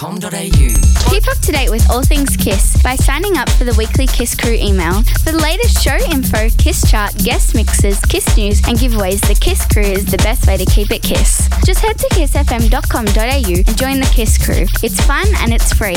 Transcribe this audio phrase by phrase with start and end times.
[0.00, 1.10] kissfm.com.au.
[1.10, 4.34] Keep up to date with all things Kiss by signing up for the weekly Kiss
[4.34, 5.02] Crew email.
[5.24, 9.66] For the latest show info, Kiss chart, guest mixes, Kiss news, and giveaways, the Kiss
[9.66, 11.48] Crew is the best way to keep it Kiss.
[11.64, 14.66] Just head to kissfm.com.au and join the Kiss Crew.
[14.82, 15.96] It's fun and it's free.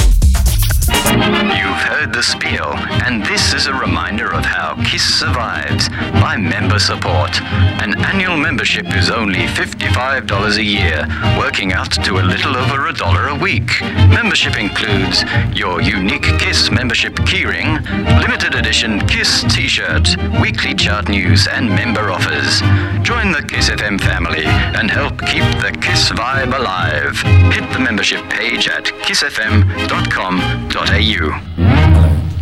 [0.90, 2.74] You've heard the spiel,
[3.06, 5.88] and this is a reminder of how KISS survives
[6.20, 7.40] by member support.
[7.82, 12.94] An annual membership is only $55 a year, working out to a little over a
[12.94, 13.82] dollar a week.
[14.10, 17.82] Membership includes your unique KISS membership keyring,
[18.22, 22.60] limited edition KISS t shirt, weekly chart news, and member offers.
[23.04, 27.16] Join the KISS FM family and help keep the KISS vibe alive.
[27.54, 30.73] Hit the membership page at kissfm.com.au.
[30.76, 31.93] Hello.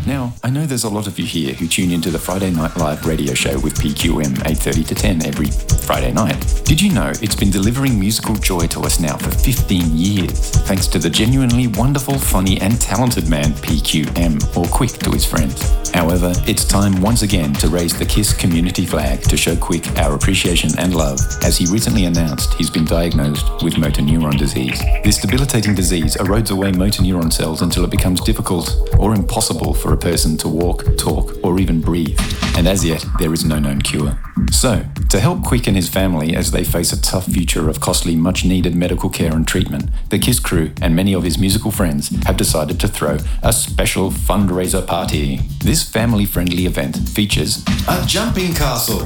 [0.07, 2.75] Now, I know there's a lot of you here who tune into the Friday Night
[2.75, 5.51] Live radio show with PQM 8:30 to 10 every
[5.85, 6.63] Friday night.
[6.65, 10.87] Did you know it's been delivering musical joy to us now for 15 years, thanks
[10.87, 15.61] to the genuinely wonderful, funny, and talented man PQM, or Quick to his friends.
[15.93, 20.15] However, it's time once again to raise the KISS community flag to show Quick our
[20.15, 24.81] appreciation and love, as he recently announced he's been diagnosed with motor neuron disease.
[25.03, 29.90] This debilitating disease erodes away motor neuron cells until it becomes difficult or impossible for
[29.91, 32.19] a person to walk, talk, or even breathe.
[32.57, 34.17] And as yet, there is no known cure.
[34.51, 38.15] So, to help Quick and his family as they face a tough future of costly,
[38.15, 42.09] much needed medical care and treatment, the KISS crew and many of his musical friends
[42.25, 45.41] have decided to throw a special fundraiser party.
[45.59, 49.05] This family friendly event features A jumping castle.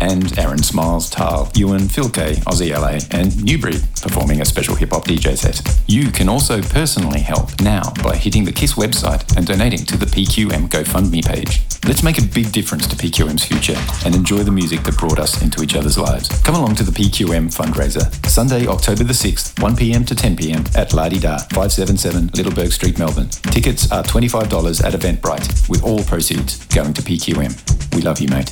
[0.00, 4.90] And Aaron Smiles, Tal, Ewan, Phil K, Aussie LA, and Newbreed performing a special hip
[4.90, 5.60] hop DJ set.
[5.86, 10.06] You can also personally help now by hitting the KISS website and donating to the
[10.06, 11.62] PQM GoFundMe page.
[11.86, 15.42] Let's make a big difference to PQM's future and enjoy the music that brought us
[15.42, 16.28] into each other's lives.
[16.42, 21.08] Come along to the PQM fundraiser, Sunday, October the 6th, 1pm to 10pm at La
[21.08, 23.28] Di Da, 577 Little Bourke Street, Melbourne.
[23.28, 27.94] Tickets are $25 at Eventbrite, with all proceeds going to PQM.
[27.94, 28.50] We love you, mate.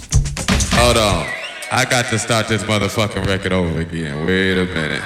[0.76, 1.26] Hold on.
[1.72, 4.26] I got to start this motherfucking record over again.
[4.26, 5.02] Wait a minute.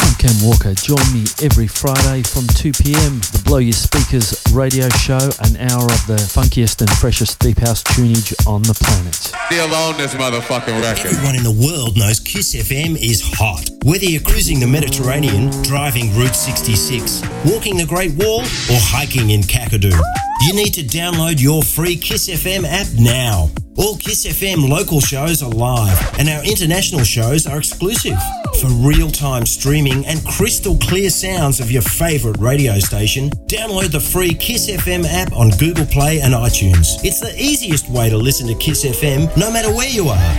[0.00, 0.74] I'm Ken Walker.
[0.74, 3.20] Join me every Friday from 2 pm.
[3.30, 7.84] The Blow Your Speakers radio show, an hour of the funkiest and freshest deep house
[7.84, 9.14] tunage on the planet.
[9.14, 11.06] Still on this motherfucking record.
[11.14, 13.70] Everyone in the world knows Kiss FM is hot.
[13.84, 19.42] Whether you're cruising the Mediterranean, driving Route 66, walking the Great Wall, or hiking in
[19.42, 19.94] Kakadu,
[20.40, 23.50] you need to download your free Kiss FM app now.
[23.76, 28.18] All Kiss FM local shows are live, and our international shows are exclusive.
[28.60, 34.00] For real time streaming and crystal clear sounds of your favorite radio station, download the
[34.00, 36.98] free Kiss FM app on Google Play and iTunes.
[37.04, 40.34] It's the easiest way to listen to Kiss FM no matter where you are.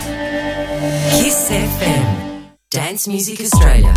[1.22, 2.46] Kiss FM.
[2.72, 3.94] Dance Music Australia.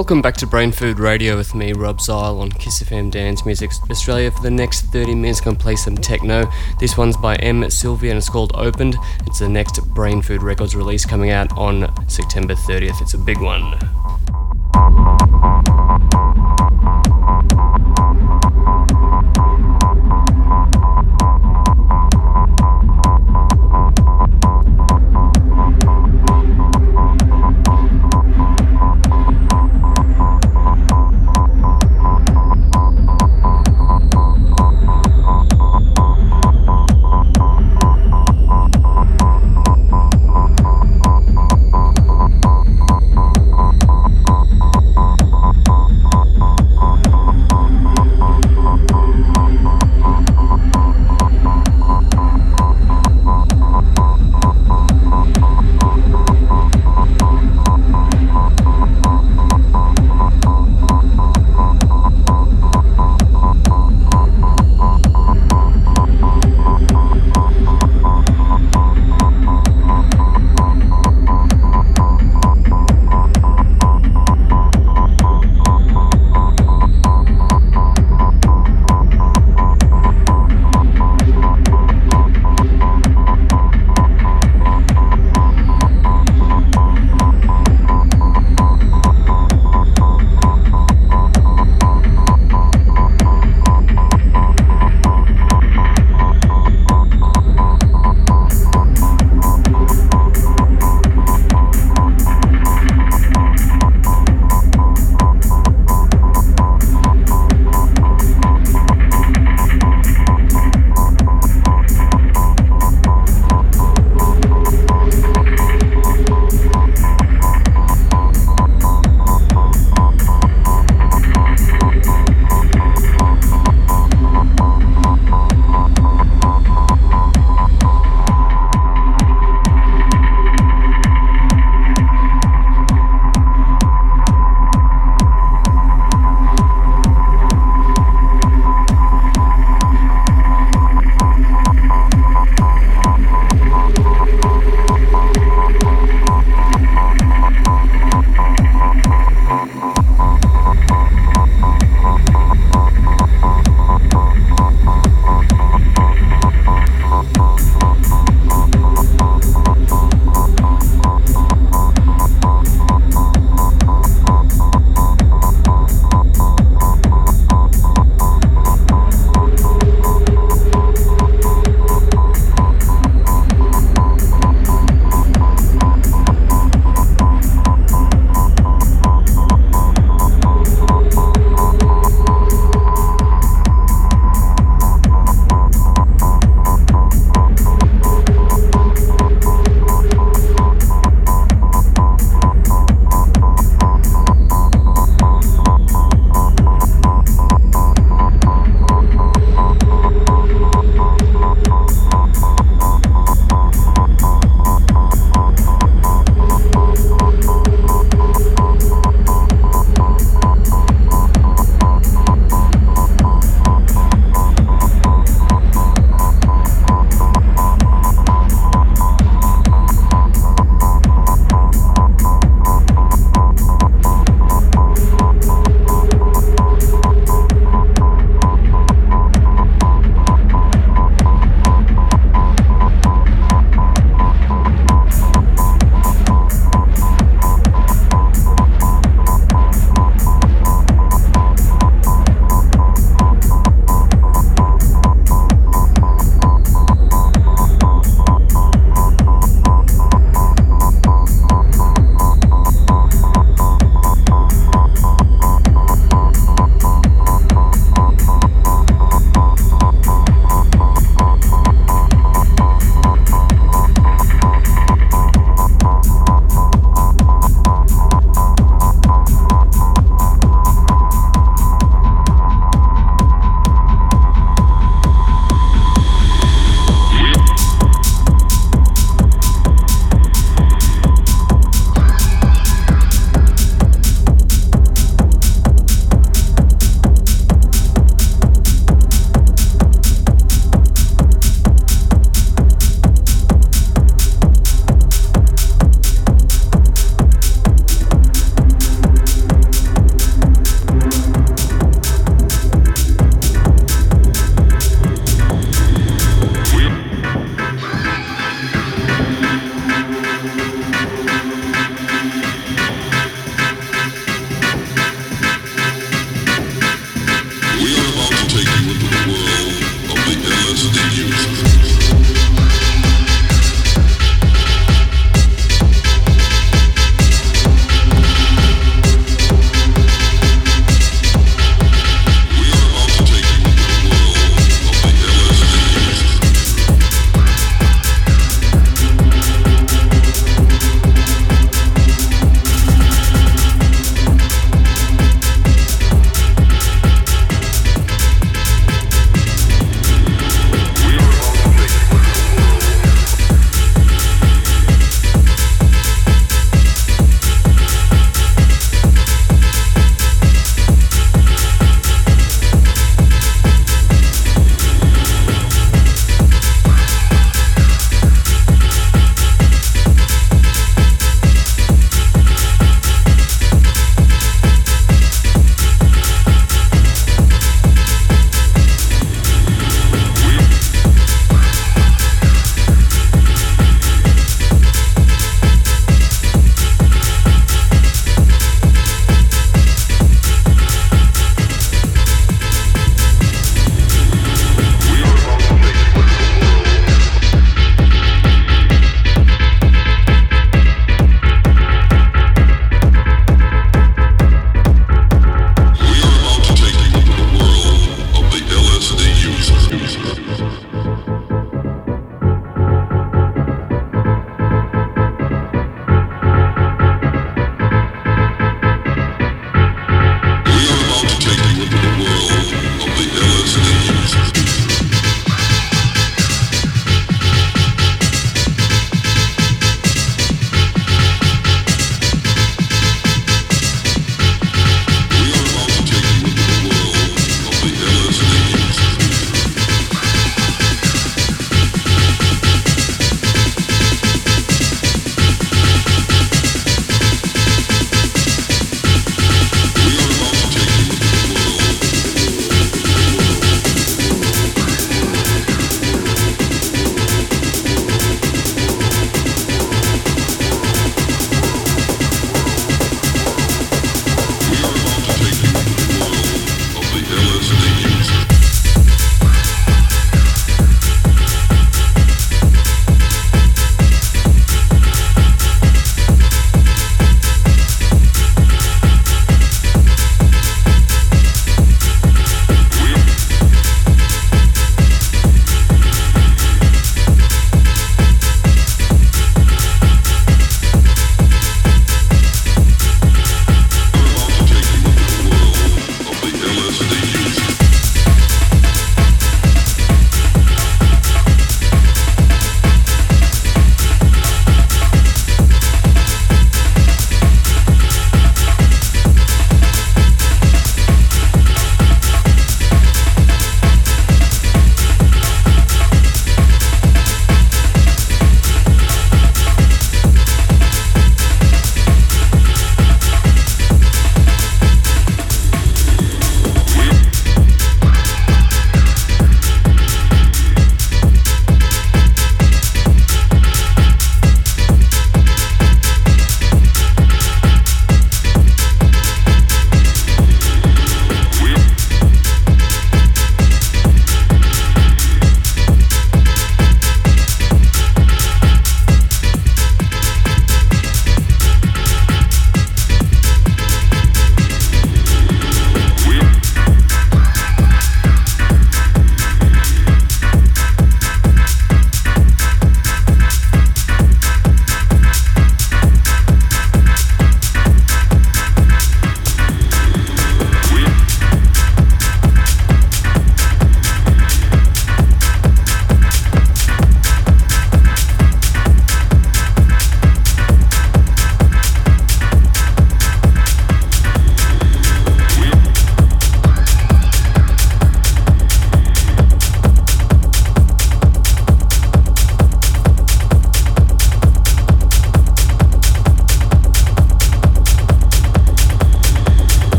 [0.00, 3.70] Welcome back to Brain Food Radio with me, Rob Zile, on Kiss FM Dance Music
[3.90, 4.30] Australia.
[4.30, 6.50] For the next 30 minutes, going to play some techno.
[6.78, 7.68] This one's by M.
[7.68, 8.96] Sylvia and it's called Opened.
[9.26, 13.02] It's the next Brain Food Records release coming out on September 30th.
[13.02, 13.78] It's a big one.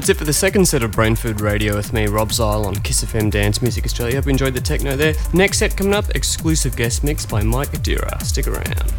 [0.00, 2.74] That's it for the second set of Brain Food Radio with me, Rob Zile on
[2.76, 4.16] Kiss FM Dance Music Australia.
[4.16, 5.12] Hope you enjoyed the techno there.
[5.34, 8.18] Next set coming up, exclusive guest mix by Mike Adira.
[8.22, 8.89] Stick around.